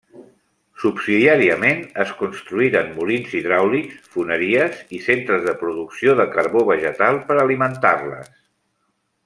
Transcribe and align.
Subsidiàriament, 0.83 1.83
es 2.03 2.13
construïren 2.21 2.89
molins 2.95 3.35
hidràulics, 3.41 3.99
foneries 4.15 4.81
i 4.99 5.03
centres 5.09 5.45
de 5.51 5.55
producció 5.61 6.17
de 6.21 6.27
carbó 6.39 6.65
vegetal 6.75 7.21
per 7.29 7.39
alimentar-les. 7.47 8.33